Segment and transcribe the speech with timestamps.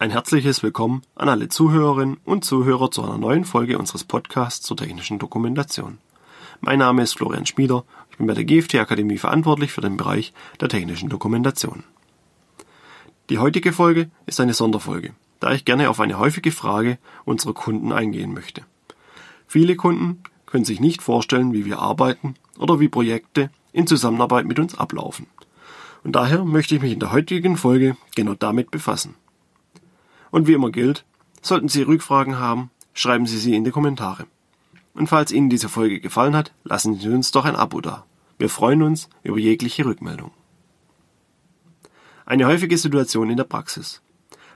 [0.00, 4.78] Ein herzliches Willkommen an alle Zuhörerinnen und Zuhörer zu einer neuen Folge unseres Podcasts zur
[4.78, 5.98] technischen Dokumentation.
[6.62, 10.32] Mein Name ist Florian Schmieder, ich bin bei der GFT Akademie verantwortlich für den Bereich
[10.58, 11.84] der technischen Dokumentation.
[13.28, 16.96] Die heutige Folge ist eine Sonderfolge, da ich gerne auf eine häufige Frage
[17.26, 18.62] unserer Kunden eingehen möchte.
[19.46, 24.58] Viele Kunden können sich nicht vorstellen, wie wir arbeiten oder wie Projekte in Zusammenarbeit mit
[24.58, 25.26] uns ablaufen.
[26.04, 29.14] Und daher möchte ich mich in der heutigen Folge genau damit befassen.
[30.30, 31.04] Und wie immer gilt,
[31.42, 34.26] sollten Sie Rückfragen haben, schreiben Sie sie in die Kommentare.
[34.94, 38.04] Und falls Ihnen diese Folge gefallen hat, lassen Sie uns doch ein Abo da.
[38.38, 40.32] Wir freuen uns über jegliche Rückmeldung.
[42.26, 44.02] Eine häufige Situation in der Praxis.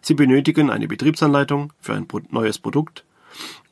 [0.00, 3.04] Sie benötigen eine Betriebsanleitung für ein neues Produkt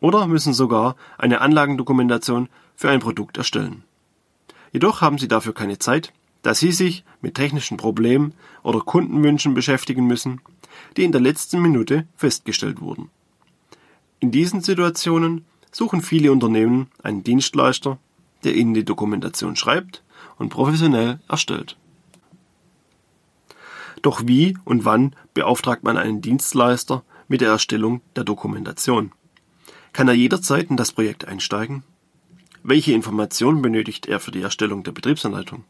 [0.00, 3.84] oder müssen sogar eine Anlagendokumentation für ein Produkt erstellen.
[4.72, 10.06] Jedoch haben Sie dafür keine Zeit, da Sie sich mit technischen Problemen oder Kundenwünschen beschäftigen
[10.06, 10.40] müssen,
[10.96, 13.10] die in der letzten Minute festgestellt wurden.
[14.20, 17.98] In diesen Situationen suchen viele Unternehmen einen Dienstleister,
[18.44, 20.02] der ihnen die Dokumentation schreibt
[20.38, 21.76] und professionell erstellt.
[24.02, 29.12] Doch wie und wann beauftragt man einen Dienstleister mit der Erstellung der Dokumentation?
[29.92, 31.84] Kann er jederzeit in das Projekt einsteigen?
[32.62, 35.64] Welche Informationen benötigt er für die Erstellung der Betriebsanleitung?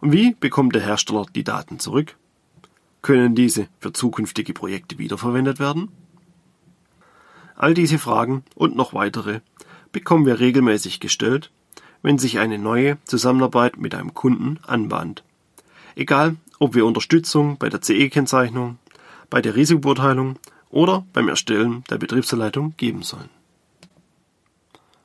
[0.00, 2.16] Und wie bekommt der Hersteller die Daten zurück?
[3.02, 5.88] Können diese für zukünftige Projekte wiederverwendet werden?
[7.56, 9.40] All diese Fragen und noch weitere
[9.92, 11.50] bekommen wir regelmäßig gestellt,
[12.02, 15.24] wenn sich eine neue Zusammenarbeit mit einem Kunden anbahnt.
[15.96, 18.78] Egal, ob wir Unterstützung bei der CE-Kennzeichnung,
[19.30, 20.38] bei der Risikobeurteilung
[20.70, 23.30] oder beim Erstellen der Betriebsanleitung geben sollen.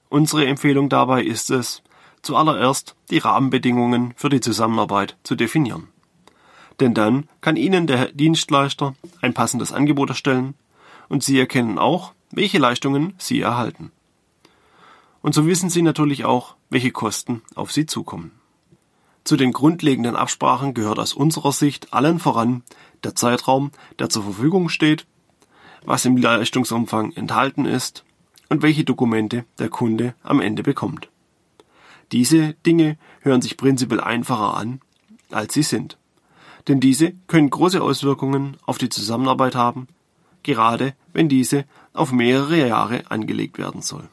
[0.10, 1.82] Unsere Empfehlung dabei ist es,
[2.22, 5.88] zuallererst die Rahmenbedingungen für die Zusammenarbeit zu definieren.
[6.80, 10.56] Denn dann kann Ihnen der Dienstleister ein passendes Angebot erstellen
[11.10, 13.92] und Sie erkennen auch, welche Leistungen Sie erhalten.
[15.22, 18.32] Und so wissen Sie natürlich auch, welche Kosten auf Sie zukommen.
[19.24, 22.64] Zu den grundlegenden Absprachen gehört aus unserer Sicht allen voran
[23.04, 25.06] der Zeitraum, der zur Verfügung steht,
[25.86, 28.04] was im Leistungsumfang enthalten ist
[28.50, 31.10] und welche Dokumente der Kunde am Ende bekommt.
[32.12, 34.82] Diese Dinge hören sich prinzipiell einfacher an,
[35.32, 35.98] als sie sind
[36.68, 39.88] denn diese können große Auswirkungen auf die Zusammenarbeit haben,
[40.44, 44.08] gerade wenn diese auf mehrere Jahre angelegt werden soll.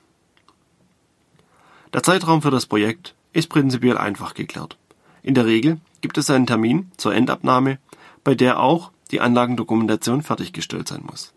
[1.93, 4.77] Der Zeitraum für das Projekt ist prinzipiell einfach geklärt.
[5.23, 7.79] In der Regel gibt es einen Termin zur Endabnahme,
[8.25, 11.33] bei der auch die Anlagendokumentation fertiggestellt sein muss.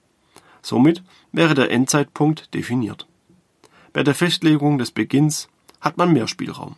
[0.61, 3.07] Somit wäre der Endzeitpunkt definiert.
[3.91, 5.49] Bei der Festlegung des Beginns
[5.81, 6.75] hat man mehr Spielraum.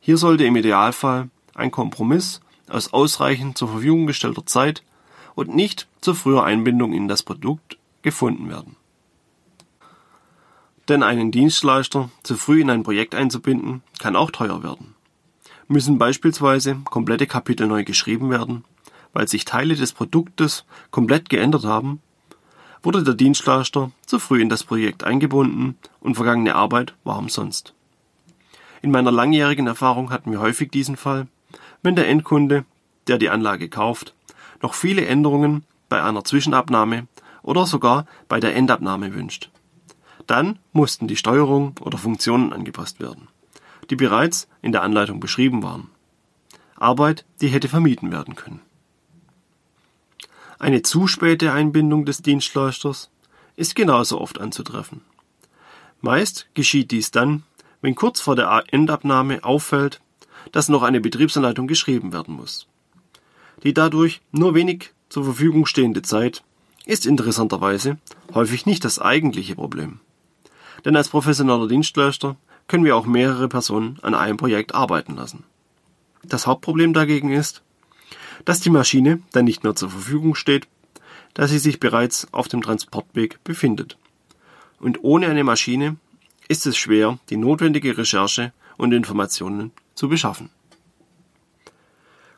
[0.00, 4.82] Hier sollte im Idealfall ein Kompromiss aus ausreichend zur Verfügung gestellter Zeit
[5.34, 8.76] und nicht zur früher Einbindung in das Produkt gefunden werden.
[10.88, 14.94] Denn einen Dienstleister zu früh in ein Projekt einzubinden, kann auch teuer werden.
[15.66, 18.64] Müssen beispielsweise komplette Kapitel neu geschrieben werden,
[19.14, 22.00] weil sich Teile des Produktes komplett geändert haben,
[22.82, 27.72] wurde der Dienstleister zu früh in das Projekt eingebunden und vergangene Arbeit war umsonst.
[28.82, 31.26] In meiner langjährigen Erfahrung hatten wir häufig diesen Fall,
[31.84, 32.64] wenn der Endkunde,
[33.06, 34.14] der die Anlage kauft,
[34.62, 37.06] noch viele Änderungen bei einer Zwischenabnahme
[37.42, 39.50] oder sogar bei der Endabnahme wünscht.
[40.26, 43.28] Dann mussten die Steuerung oder Funktionen angepasst werden,
[43.90, 45.90] die bereits in der Anleitung beschrieben waren.
[46.76, 48.60] Arbeit, die hätte vermieden werden können.
[50.58, 53.10] Eine zu späte Einbindung des Dienstleisters
[53.56, 55.02] ist genauso oft anzutreffen.
[56.00, 57.42] Meist geschieht dies dann,
[57.82, 60.00] wenn kurz vor der Endabnahme auffällt,
[60.52, 62.66] dass noch eine Betriebsanleitung geschrieben werden muss.
[63.62, 66.42] Die dadurch nur wenig zur Verfügung stehende Zeit
[66.86, 67.98] ist interessanterweise
[68.34, 70.00] häufig nicht das eigentliche Problem.
[70.84, 72.36] Denn als professioneller Dienstleister
[72.68, 75.44] können wir auch mehrere Personen an einem Projekt arbeiten lassen.
[76.22, 77.62] Das Hauptproblem dagegen ist,
[78.44, 80.66] dass die Maschine dann nicht mehr zur Verfügung steht,
[81.34, 83.98] da sie sich bereits auf dem Transportweg befindet.
[84.78, 85.96] Und ohne eine Maschine
[86.48, 90.50] ist es schwer, die notwendige Recherche und Informationen zu beschaffen.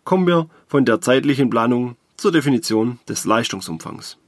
[0.05, 4.19] Kommen wir von der zeitlichen Planung zur Definition des Leistungsumfangs.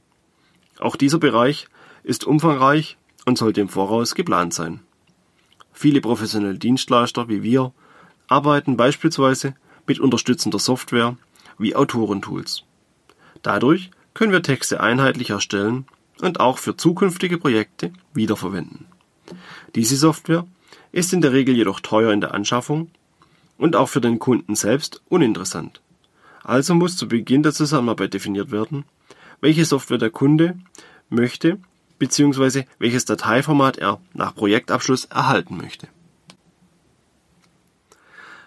[0.79, 1.67] Auch dieser Bereich
[2.03, 4.81] ist umfangreich und sollte im Voraus geplant sein.
[5.73, 7.73] Viele professionelle Dienstleister wie wir
[8.27, 9.55] arbeiten beispielsweise
[9.87, 11.17] mit unterstützender Software
[11.57, 12.63] wie Autorentools.
[13.41, 15.85] Dadurch können wir Texte einheitlich erstellen
[16.21, 18.85] und auch für zukünftige Projekte wiederverwenden.
[19.75, 20.45] Diese Software
[20.91, 22.89] ist in der Regel jedoch teuer in der Anschaffung
[23.59, 25.81] und auch für den Kunden selbst uninteressant.
[26.43, 28.85] Also muss zu Beginn der Zusammenarbeit definiert werden,
[29.41, 30.57] welche Software der Kunde
[31.09, 31.59] möchte
[31.99, 32.63] bzw.
[32.79, 35.87] welches Dateiformat er nach Projektabschluss erhalten möchte.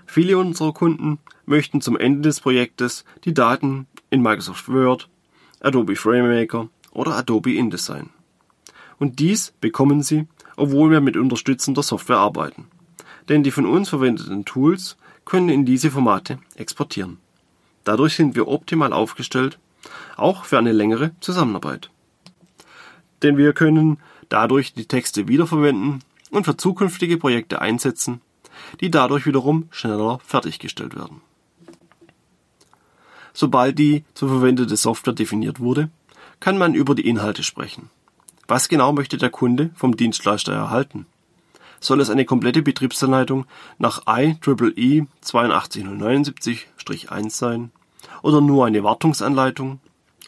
[0.07, 5.09] Viele unserer Kunden möchten zum Ende des Projektes die Daten in Microsoft Word,
[5.61, 8.11] Adobe FrameMaker oder Adobe InDesign.
[8.99, 10.27] Und dies bekommen sie,
[10.57, 12.67] obwohl wir mit unterstützender Software arbeiten.
[13.29, 17.19] Denn die von uns verwendeten Tools können in diese Formate exportieren.
[17.85, 19.59] Dadurch sind wir optimal aufgestellt,
[20.17, 21.91] auch für eine längere Zusammenarbeit.
[23.23, 23.99] Denn wir können
[24.29, 28.21] dadurch die Texte wiederverwenden und für zukünftige Projekte einsetzen,
[28.81, 31.21] die dadurch wiederum schneller fertiggestellt werden.
[33.33, 35.91] Sobald die zu verwendete Software definiert wurde,
[36.41, 37.91] kann man über die Inhalte sprechen.
[38.49, 41.07] Was genau möchte der Kunde vom Dienstleister erhalten?
[41.83, 43.45] Soll es eine komplette Betriebsanleitung
[43.79, 47.73] nach IEEE 82079-1 sein?
[48.23, 49.81] Oder nur eine Wartungsanleitung?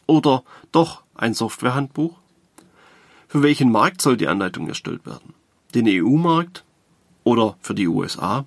[0.07, 0.43] Oder
[0.73, 2.19] doch ein Softwarehandbuch?
[3.29, 5.33] Für welchen Markt soll die Anleitung erstellt werden?
[5.77, 6.65] Den EU-Markt
[7.23, 8.47] oder für die USA?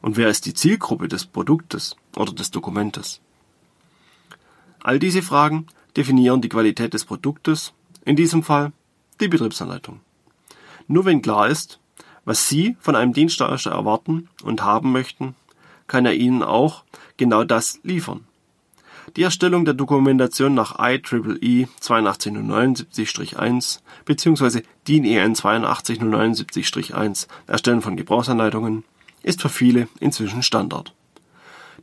[0.00, 3.20] Und wer ist die Zielgruppe des Produktes oder des Dokumentes?
[4.80, 7.72] All diese Fragen definieren die Qualität des Produktes,
[8.04, 8.70] in diesem Fall
[9.20, 9.98] die Betriebsanleitung.
[10.86, 11.80] Nur wenn klar ist,
[12.28, 15.34] was Sie von einem Dienstleister erwarten und haben möchten,
[15.86, 16.84] kann er Ihnen auch
[17.16, 18.26] genau das liefern.
[19.16, 24.60] Die Erstellung der Dokumentation nach IEEE 82079-1 bzw.
[24.86, 28.84] DIN EN 82079-1 Erstellen von Gebrauchsanleitungen
[29.22, 30.92] ist für viele inzwischen Standard.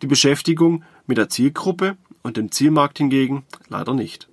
[0.03, 4.29] Die Beschäftigung mit der Zielgruppe und dem Zielmarkt hingegen leider nicht.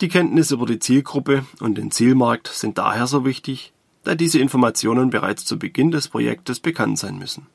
[0.00, 3.73] Die Kenntnisse über die Zielgruppe und den Zielmarkt sind daher so wichtig,
[4.04, 7.46] da diese Informationen bereits zu Beginn des Projektes bekannt sein müssen.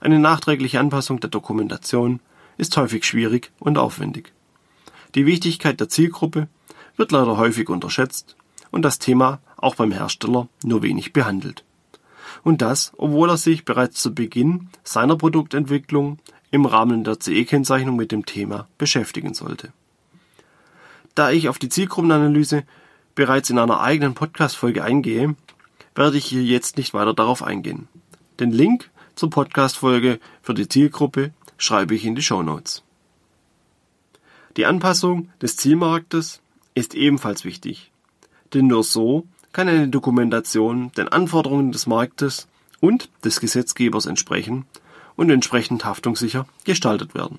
[0.00, 2.20] Eine nachträgliche Anpassung der Dokumentation
[2.58, 4.32] ist häufig schwierig und aufwendig.
[5.14, 6.48] Die Wichtigkeit der Zielgruppe
[6.96, 8.36] wird leider häufig unterschätzt
[8.70, 11.64] und das Thema auch beim Hersteller nur wenig behandelt.
[12.42, 16.18] Und das, obwohl er sich bereits zu Beginn seiner Produktentwicklung
[16.50, 19.72] im Rahmen der CE-Kennzeichnung mit dem Thema beschäftigen sollte.
[21.14, 22.64] Da ich auf die Zielgruppenanalyse
[23.14, 25.36] bereits in einer eigenen Podcast-Folge eingehe,
[25.94, 27.88] werde ich hier jetzt nicht weiter darauf eingehen.
[28.40, 32.82] Den Link zur Podcast-Folge für die Zielgruppe schreibe ich in die Show Notes.
[34.56, 36.40] Die Anpassung des Zielmarktes
[36.74, 37.92] ist ebenfalls wichtig,
[38.52, 42.48] denn nur so kann eine Dokumentation den Anforderungen des Marktes
[42.80, 44.66] und des Gesetzgebers entsprechen
[45.16, 47.38] und entsprechend haftungssicher gestaltet werden.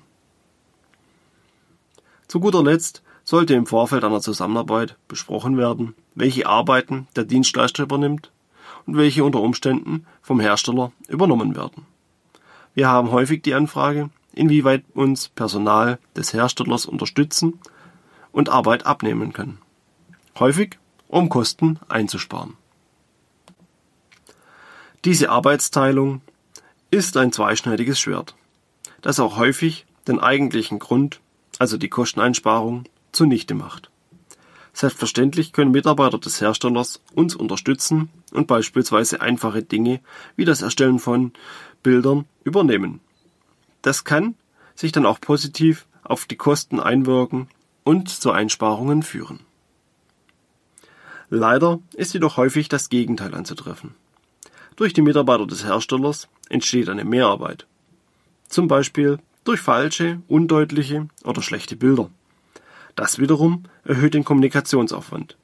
[2.26, 8.30] Zu guter Letzt sollte im Vorfeld einer Zusammenarbeit besprochen werden, welche Arbeiten der Dienstleister übernimmt
[8.86, 11.86] und welche unter Umständen vom Hersteller übernommen werden.
[12.74, 17.58] Wir haben häufig die Anfrage, inwieweit uns Personal des Herstellers unterstützen
[18.32, 19.58] und Arbeit abnehmen können.
[20.38, 20.78] Häufig,
[21.08, 22.54] um Kosten einzusparen.
[25.04, 26.20] Diese Arbeitsteilung
[26.90, 28.34] ist ein zweischneidiges Schwert,
[29.02, 31.20] das auch häufig den eigentlichen Grund,
[31.58, 33.90] also die Kosteneinsparung, zunichte macht.
[34.76, 40.00] Selbstverständlich können Mitarbeiter des Herstellers uns unterstützen und beispielsweise einfache Dinge
[40.36, 41.32] wie das Erstellen von
[41.82, 43.00] Bildern übernehmen.
[43.80, 44.34] Das kann
[44.74, 47.48] sich dann auch positiv auf die Kosten einwirken
[47.84, 49.40] und zu Einsparungen führen.
[51.30, 53.94] Leider ist jedoch häufig das Gegenteil anzutreffen.
[54.76, 57.66] Durch die Mitarbeiter des Herstellers entsteht eine Mehrarbeit.
[58.50, 62.10] Zum Beispiel durch falsche, undeutliche oder schlechte Bilder.
[62.96, 65.36] Das wiederum erhöht den Kommunikationsaufwand.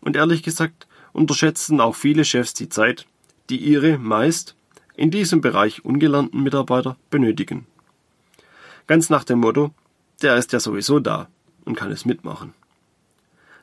[0.00, 3.06] Und ehrlich gesagt unterschätzen auch viele Chefs die Zeit,
[3.50, 4.56] die ihre meist
[4.96, 7.66] in diesem Bereich ungelernten Mitarbeiter benötigen.
[8.86, 9.72] Ganz nach dem Motto,
[10.22, 11.28] der ist ja sowieso da
[11.64, 12.54] und kann es mitmachen.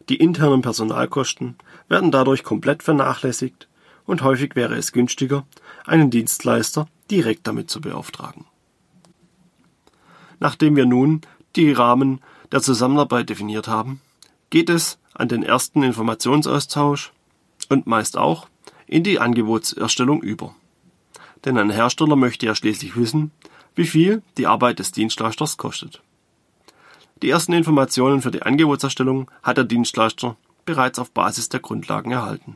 [0.08, 1.56] Die internen Personalkosten
[1.88, 3.68] werden dadurch komplett vernachlässigt
[4.06, 5.46] und häufig wäre es günstiger,
[5.86, 8.46] einen Dienstleister direkt damit zu beauftragen.
[10.40, 11.22] Nachdem wir nun
[11.56, 14.02] die Rahmen der Zusammenarbeit definiert haben,
[14.50, 17.12] geht es an den ersten Informationsaustausch
[17.70, 18.48] und meist auch
[18.88, 20.56] in die Angebotserstellung über.
[21.46, 23.32] Denn ein Hersteller möchte ja schließlich wissen,
[23.76, 26.02] wie viel die Arbeit des Dienstleisters kostet.
[27.22, 32.56] Die ersten Informationen für die Angebotserstellung hat der Dienstleister bereits auf Basis der Grundlagen erhalten.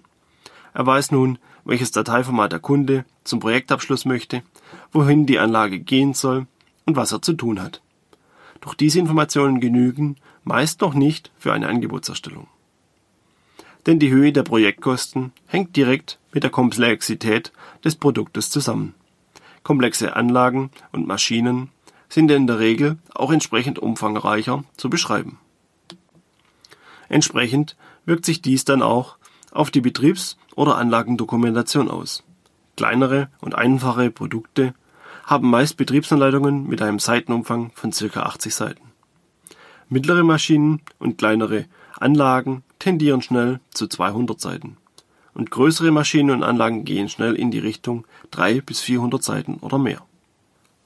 [0.73, 4.41] Er weiß nun, welches Dateiformat der Kunde zum Projektabschluss möchte,
[4.91, 6.47] wohin die Anlage gehen soll
[6.85, 7.82] und was er zu tun hat.
[8.63, 10.15] Doch diese Informationen genügen
[10.45, 12.47] meist noch nicht für eine Angebotserstellung.
[13.85, 17.51] Denn die Höhe der Projektkosten hängt direkt mit der Komplexität
[17.83, 18.95] des Produktes zusammen.
[19.63, 21.71] Komplexe Anlagen und Maschinen
[22.07, 25.39] sind in der Regel auch entsprechend umfangreicher zu beschreiben.
[27.09, 29.17] Entsprechend wirkt sich dies dann auch
[29.51, 32.23] auf die Betriebs- oder Anlagendokumentation aus.
[32.77, 34.73] Kleinere und einfache Produkte
[35.23, 38.21] haben meist Betriebsanleitungen mit einem Seitenumfang von ca.
[38.21, 38.91] 80 Seiten.
[39.89, 41.65] Mittlere Maschinen und kleinere
[41.99, 44.77] Anlagen tendieren schnell zu 200 Seiten
[45.33, 49.77] und größere Maschinen und Anlagen gehen schnell in die Richtung 300 bis 400 Seiten oder
[49.77, 50.01] mehr.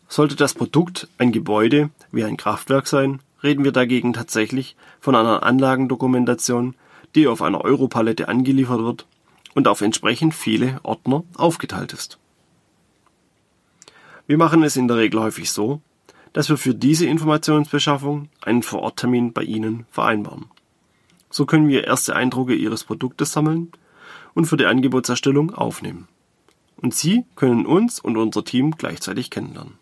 [0.08, 5.44] Sollte das Produkt ein Gebäude wie ein Kraftwerk sein, reden wir dagegen tatsächlich von einer
[5.44, 6.76] Anlagendokumentation,
[7.16, 9.06] die auf einer Europalette angeliefert wird
[9.54, 12.20] und auf entsprechend viele Ordner aufgeteilt ist.
[14.28, 15.82] Wir machen es in der Regel häufig so,
[16.34, 20.48] dass wir für diese Informationsbeschaffung einen Vororttermin bei Ihnen vereinbaren.
[21.30, 23.72] So können wir erste Eindrücke Ihres Produktes sammeln
[24.34, 26.10] und für die Angebotserstellung aufnehmen.
[26.76, 29.76] Und Sie können uns und unser Team gleichzeitig kennenlernen.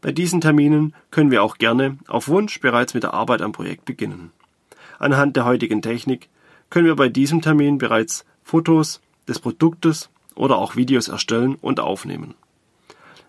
[0.00, 3.84] Bei diesen Terminen können wir auch gerne auf Wunsch bereits mit der Arbeit am Projekt
[3.84, 4.32] beginnen.
[4.98, 6.28] Anhand der heutigen Technik
[6.70, 12.34] können wir bei diesem Termin bereits Fotos des Produktes oder auch Videos erstellen und aufnehmen.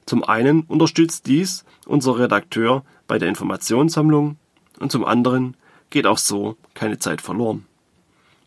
[0.07, 4.37] Zum einen unterstützt dies unser Redakteur bei der Informationssammlung
[4.79, 5.57] und zum anderen
[5.89, 7.65] geht auch so keine Zeit verloren.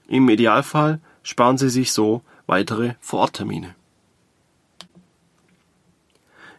[0.08, 3.74] Im Idealfall sparen Sie sich so weitere Vororttermine.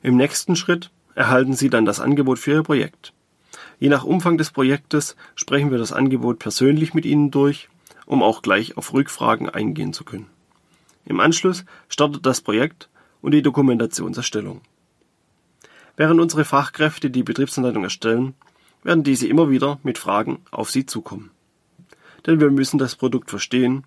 [0.03, 3.12] Im nächsten Schritt erhalten Sie dann das Angebot für Ihr Projekt.
[3.79, 7.70] Je nach Umfang des Projektes sprechen wir das Angebot persönlich mit Ihnen durch,
[8.05, 10.27] um auch gleich auf Rückfragen eingehen zu können.
[11.05, 12.88] Im Anschluss startet das Projekt
[13.24, 14.62] und die Dokumentationserstellung.
[15.98, 18.33] Während unsere Fachkräfte die Betriebsanleitung erstellen,
[18.83, 21.31] werden diese immer wieder mit Fragen auf Sie zukommen.
[22.25, 23.83] Denn wir müssen das Produkt verstehen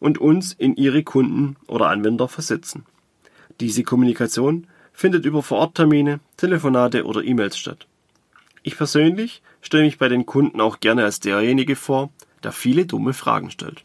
[0.00, 2.84] und uns in Ihre Kunden oder Anwender versetzen.
[3.60, 7.86] Diese Kommunikation findet über Vororttermine, Telefonate oder E-Mails statt.
[8.62, 12.10] Ich persönlich stelle mich bei den Kunden auch gerne als derjenige vor,
[12.42, 13.84] der viele dumme Fragen stellt.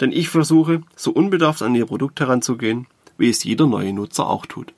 [0.00, 2.86] Denn ich versuche, so unbedarft an Ihr Produkt heranzugehen,
[3.18, 4.72] wie es jeder neue Nutzer auch tut.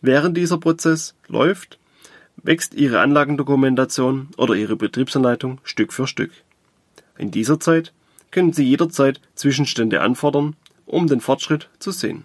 [0.00, 1.78] Während dieser Prozess läuft,
[2.36, 6.30] wächst Ihre Anlagendokumentation oder Ihre Betriebsanleitung Stück für Stück.
[7.16, 7.92] In dieser Zeit
[8.30, 10.54] können Sie jederzeit Zwischenstände anfordern,
[10.86, 12.24] um den Fortschritt zu sehen.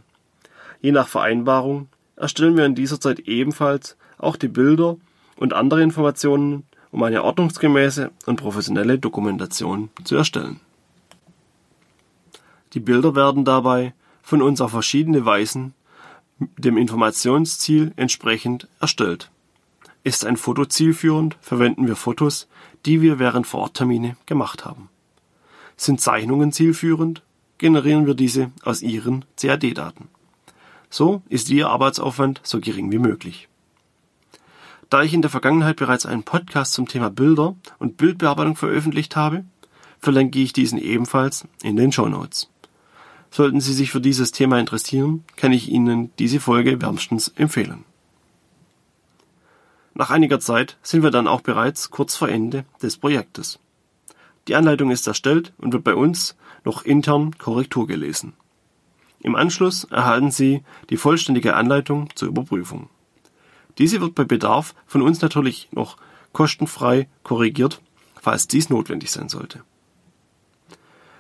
[0.82, 4.98] Je nach Vereinbarung erstellen wir in dieser Zeit ebenfalls auch die Bilder
[5.38, 10.60] und andere Informationen, um eine ordnungsgemäße und professionelle Dokumentation zu erstellen.
[12.74, 15.74] Die Bilder werden dabei von uns auf verschiedene Weisen
[16.58, 19.30] dem Informationsziel entsprechend erstellt.
[20.04, 22.48] Ist ein Foto zielführend, verwenden wir Fotos,
[22.86, 24.90] die wir während Vororttermine gemacht haben.
[25.78, 27.22] Sind Zeichnungen zielführend,
[27.58, 30.10] generieren wir diese aus Ihren CAD-Daten.
[30.90, 33.48] So ist Ihr Arbeitsaufwand so gering wie möglich.
[34.90, 39.44] Da ich in der Vergangenheit bereits einen Podcast zum Thema Bilder und Bildbearbeitung veröffentlicht habe,
[40.00, 42.50] verlinke ich diesen ebenfalls in den Show Notes.
[43.34, 47.84] Sollten Sie sich für dieses Thema interessieren, kann ich Ihnen diese Folge wärmstens empfehlen.
[49.96, 53.58] Nach einiger Zeit sind wir dann auch bereits kurz vor Ende des Projektes.
[54.48, 58.34] Die Anleitung ist erstelllt und wird bei uns noch intern Korrektur gelesen.
[59.22, 60.62] Im Anschluss erhalten Sie
[60.92, 62.88] die vollständige Anleitung zur Überprüfung.
[63.80, 65.98] Diese wird bei Bedarf von uns natürlich noch
[66.34, 67.82] kostenfrei korrigiert,
[68.22, 69.64] falls dies notwendig sein sollte.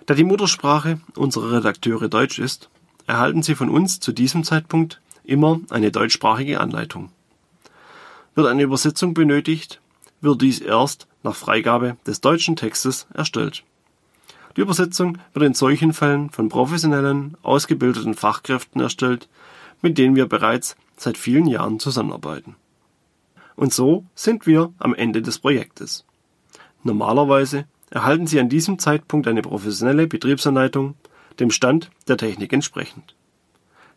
[0.05, 2.69] Da die Muttersprache unserer Redakteure Deutsch ist,
[3.07, 7.09] erhalten Sie von uns zu diesem Zeitpunkt immer eine deutschsprachige Anleitung.
[8.35, 9.79] Wird eine Übersetzung benötigt,
[10.19, 13.63] wird dies erst nach Freigabe des deutschen Textes erstellt.
[14.57, 19.29] Die Übersetzung wird in solchen Fällen von professionellen, ausgebildeten Fachkräften erstellt,
[19.81, 22.55] mit denen wir bereits seit vielen Jahren zusammenarbeiten.
[23.55, 26.05] Und so sind wir am Ende des Projektes.
[26.83, 30.95] Normalerweise erhalten Sie an diesem Zeitpunkt eine professionelle Betriebsanleitung,
[31.39, 33.15] dem Stand der Technik entsprechend.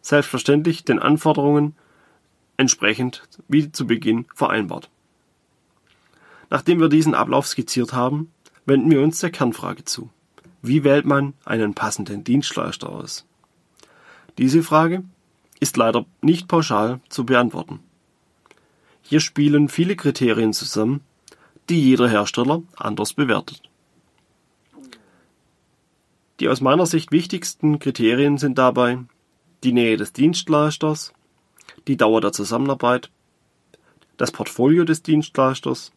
[0.03, 1.75] Selbstverständlich den Anforderungen
[2.59, 4.91] entsprechend wie zu Beginn vereinbart.
[6.51, 8.31] Nachdem wir diesen Ablauf skizziert haben,
[8.67, 10.11] wenden wir uns der Kernfrage zu.
[10.61, 13.25] Wie wählt man einen passenden Dienstleister aus?
[14.37, 15.05] Diese Frage
[15.59, 17.81] ist leider nicht pauschal zu beantworten.
[19.01, 21.01] Hier spielen viele Kriterien zusammen,
[21.71, 23.63] die jeder Hersteller anders bewertet.
[26.41, 28.99] Die aus meiner Sicht wichtigsten Kriterien sind dabei
[29.65, 31.13] die Nähe des Dienstleisters,
[31.89, 33.11] die Dauer der Zusammenarbeit,
[34.17, 35.93] das Portfolio des Dienstleisters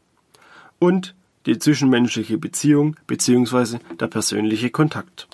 [0.79, 1.15] und
[1.45, 3.79] die zwischenmenschliche Beziehung bzw.
[3.99, 5.27] der persönliche Kontakt.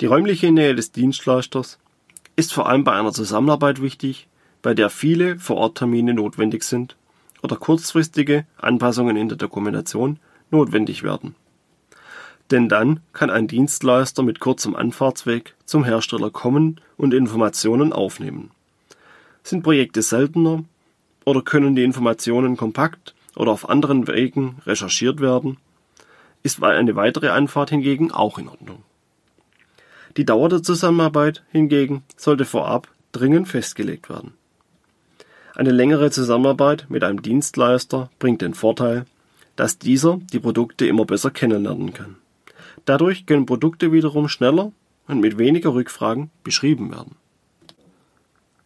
[0.00, 1.78] Die räumliche Nähe des Dienstleisters
[2.36, 4.28] ist vor allem bei einer Zusammenarbeit wichtig,
[4.62, 6.96] bei der viele Vororttermine notwendig sind
[7.42, 10.18] oder kurzfristige Anpassungen in der Dokumentation
[10.50, 11.34] notwendig werden.
[12.54, 18.52] Denn dann kann ein Dienstleister mit kurzem Anfahrtsweg zum Hersteller kommen und Informationen aufnehmen.
[19.42, 20.62] Sind Projekte seltener
[21.24, 25.56] oder können die Informationen kompakt oder auf anderen Wegen recherchiert werden,
[26.44, 28.84] ist eine weitere Anfahrt hingegen auch in Ordnung.
[30.16, 34.32] Die Dauer der Zusammenarbeit hingegen sollte vorab dringend festgelegt werden.
[35.56, 39.06] Eine längere Zusammenarbeit mit einem Dienstleister bringt den Vorteil,
[39.56, 42.14] dass dieser die Produkte immer besser kennenlernen kann.
[42.84, 44.72] Dadurch können Produkte wiederum schneller
[45.06, 47.16] und mit weniger Rückfragen beschrieben werden.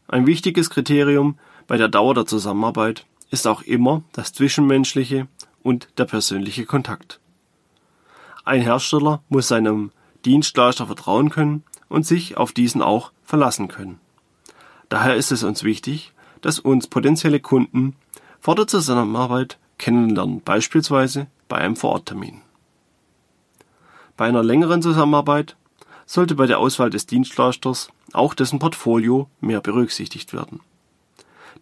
[0.09, 5.29] Ein wichtiges Kriterium bei der Dauer der Zusammenarbeit ist auch immer das zwischenmenschliche
[5.63, 7.21] und der persönliche Kontakt.
[8.45, 9.93] Ein Hersteller muss seinem
[10.25, 14.01] Dienstleister vertrauen können und sich auf diesen auch verlassen können.
[14.89, 17.95] Daher ist es uns wichtig, dass uns potenzielle Kunden
[18.41, 22.41] vor der Zusammenarbeit kennenlernen, beispielsweise bei einem Vororttermin.
[24.19, 25.57] Bei einer längeren Zusammenarbeit
[26.05, 30.59] sollte bei der Auswahl des Dienstleisters auch dessen Portfolio mehr berücksichtigt werden.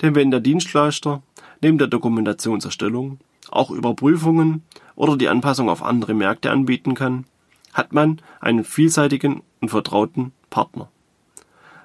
[0.00, 1.22] Denn wenn der Dienstleister
[1.60, 3.18] neben der Dokumentationserstellung
[3.50, 4.62] auch Überprüfungen
[4.94, 7.26] oder die Anpassung auf andere Märkte anbieten kann,
[7.74, 10.88] hat man einen vielseitigen und vertrauten Partner.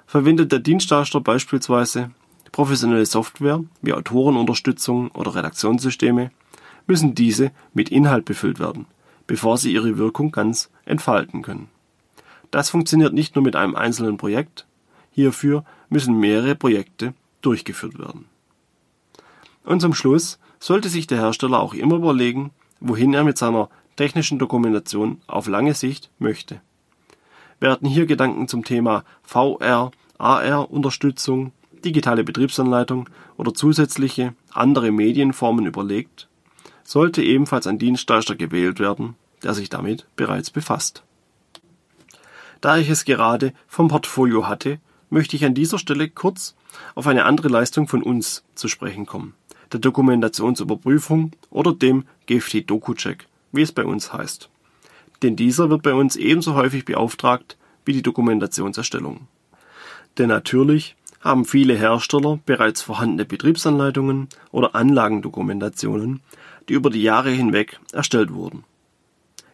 [0.06, 2.12] Verwendet der Dienstleister beispielsweise
[2.50, 6.30] professionelle Software wie Autorenunterstützung oder Redaktionssysteme,
[6.86, 8.86] müssen diese mit Inhalt befüllt werden
[9.32, 11.70] bevor sie ihre Wirkung ganz entfalten können.
[12.50, 14.66] Das funktioniert nicht nur mit einem einzelnen Projekt,
[15.10, 18.26] hierfür müssen mehrere Projekte durchgeführt werden.
[19.64, 24.38] Und zum Schluss sollte sich der Hersteller auch immer überlegen, wohin er mit seiner technischen
[24.38, 26.60] Dokumentation auf lange Sicht möchte.
[27.58, 33.08] Werden hier Gedanken zum Thema VR, AR-Unterstützung, digitale Betriebsanleitung
[33.38, 36.28] oder zusätzliche andere Medienformen überlegt,
[36.84, 41.02] sollte ebenfalls ein Dienstleister gewählt werden, der sich damit bereits befasst.
[42.60, 44.78] Da ich es gerade vom Portfolio hatte,
[45.10, 46.54] möchte ich an dieser Stelle kurz
[46.94, 49.34] auf eine andere Leistung von uns zu sprechen kommen,
[49.72, 54.48] der Dokumentationsüberprüfung oder dem GFT Doku-Check, wie es bei uns heißt.
[55.22, 59.26] Denn dieser wird bei uns ebenso häufig beauftragt wie die Dokumentationserstellung.
[60.18, 66.20] Denn natürlich haben viele Hersteller bereits vorhandene Betriebsanleitungen oder Anlagendokumentationen,
[66.68, 68.64] die über die Jahre hinweg erstellt wurden.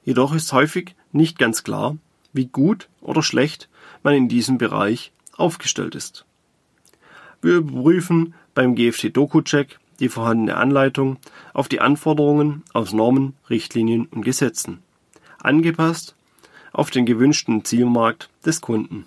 [0.09, 1.99] Jedoch ist häufig nicht ganz klar,
[2.33, 3.68] wie gut oder schlecht
[4.03, 6.25] man in diesem Bereich aufgestellt ist.
[7.42, 11.18] Wir überprüfen beim GFT-Doku-Check die vorhandene Anleitung
[11.53, 14.79] auf die Anforderungen aus Normen, Richtlinien und Gesetzen,
[15.40, 16.16] angepasst
[16.73, 19.05] auf den gewünschten Zielmarkt des Kunden.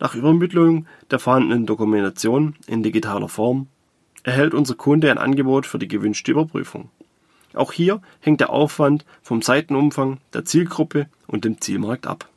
[0.00, 3.68] Nach Übermittlung der vorhandenen Dokumentation in digitaler Form
[4.24, 6.90] erhält unser Kunde ein Angebot für die gewünschte Überprüfung.
[7.54, 12.28] Auch hier hängt der Aufwand vom Seitenumfang, der Zielgruppe und dem Zielmarkt ab.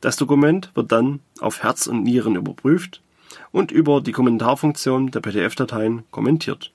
[0.00, 3.02] Das Dokument wird dann auf Herz und Nieren überprüft
[3.52, 6.72] und über die Kommentarfunktion der PDF-Dateien kommentiert.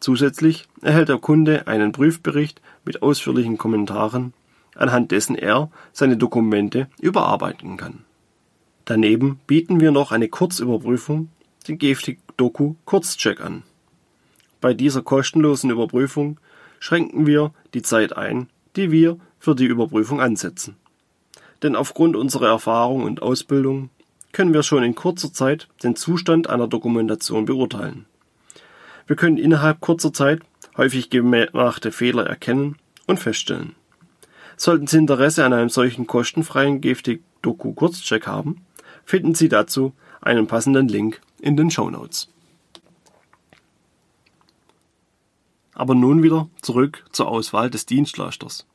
[0.00, 4.34] Zusätzlich erhält der Kunde einen Prüfbericht mit ausführlichen Kommentaren,
[4.76, 8.04] anhand dessen er seine Dokumente überarbeiten kann.
[8.84, 11.30] Daneben bieten wir noch eine Kurzüberprüfung,
[11.66, 13.62] den GFT Doku Kurzcheck an.
[14.64, 16.40] Bei dieser kostenlosen Überprüfung
[16.80, 20.76] schränken wir die Zeit ein, die wir für die Überprüfung ansetzen.
[21.62, 23.90] Denn aufgrund unserer Erfahrung und Ausbildung
[24.32, 28.06] können wir schon in kurzer Zeit den Zustand einer Dokumentation beurteilen.
[29.06, 30.40] Wir können innerhalb kurzer Zeit
[30.78, 33.74] häufig gemachte Fehler erkennen und feststellen.
[34.56, 38.64] Sollten Sie Interesse an einem solchen kostenfreien GFT-Doku-Kurzcheck haben,
[39.04, 42.33] finden Sie dazu einen passenden Link in den Show Notes.
[45.74, 48.66] Aber nun wieder zurück zur Auswahl des Dienstleisters.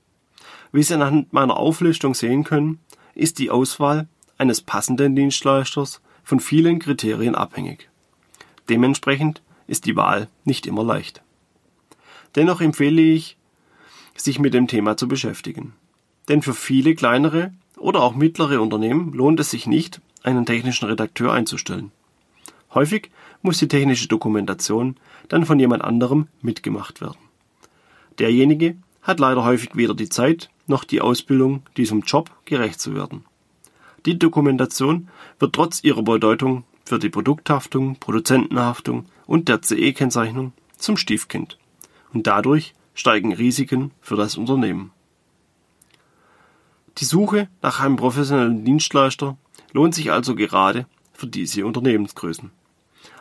[0.72, 2.80] Wie Sie anhand meiner Auflistung sehen können,
[3.16, 4.08] ist die Auswahl
[4.38, 7.90] eines passenden Dienstleisters von vielen Kriterien abhängig.
[8.70, 11.22] Dementsprechend ist die Wahl nicht immer leicht.
[12.36, 13.38] Dennoch empfehle ich,
[14.16, 15.74] sich mit dem Thema zu beschäftigen.
[16.28, 21.34] Denn für viele kleinere oder auch mittlere Unternehmen lohnt es sich nicht, einen technischen Redakteur
[21.34, 21.92] einzustellen.
[22.74, 23.10] Häufig
[23.42, 24.98] muss die technische Dokumentation
[25.30, 27.18] dann von jemand anderem mitgemacht werden.
[28.20, 33.26] Derjenige hat leider häufig weder die Zeit noch die Ausbildung, diesem Job gerecht zu werden.
[34.06, 41.58] Die Dokumentation wird trotz ihrer Bedeutung für die Produkthaftung, Produzentenhaftung und der CE-Kennzeichnung zum Stiefkind.
[42.14, 44.92] Und dadurch steigen Risiken für das Unternehmen.
[46.98, 49.38] Die Suche nach einem professionellen Dienstleister
[49.72, 52.52] lohnt sich also gerade für diese Unternehmensgrößen.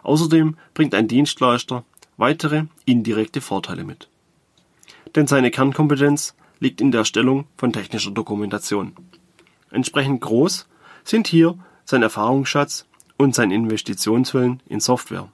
[0.02, 1.84] Außerdem bringt ein Dienstleister
[2.18, 4.08] weitere indirekte Vorteile mit.
[5.14, 8.92] Denn seine Kernkompetenz liegt in der Erstellung von technischer Dokumentation.
[9.70, 10.66] Entsprechend groß
[11.04, 15.28] sind hier sein Erfahrungsschatz und sein Investitionswillen in Software.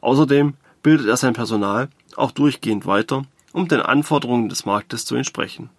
[0.00, 5.70] Außerdem bildet er sein Personal auch durchgehend weiter, um den Anforderungen des Marktes zu entsprechen.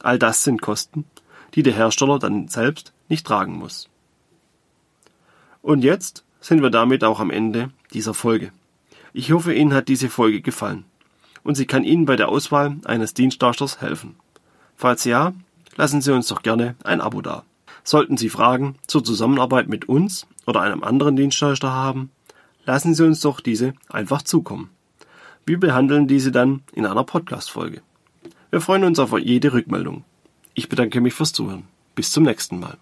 [0.00, 1.04] All das sind Kosten,
[1.54, 3.88] die der Hersteller dann selbst nicht tragen muss.
[5.62, 8.52] Und jetzt sind wir damit auch am Ende dieser Folge.
[9.16, 10.84] Ich hoffe, Ihnen hat diese Folge gefallen
[11.44, 14.16] und sie kann Ihnen bei der Auswahl eines Dienstleisters helfen.
[14.74, 15.32] Falls ja,
[15.76, 17.44] lassen Sie uns doch gerne ein Abo da.
[17.84, 22.10] Sollten Sie Fragen zur Zusammenarbeit mit uns oder einem anderen Dienstleister haben,
[22.64, 24.70] lassen Sie uns doch diese einfach zukommen.
[25.46, 27.82] Wir behandeln diese dann in einer Podcast-Folge.
[28.50, 30.02] Wir freuen uns auf jede Rückmeldung.
[30.54, 31.68] Ich bedanke mich fürs Zuhören.
[31.94, 32.78] Bis zum nächsten Mal.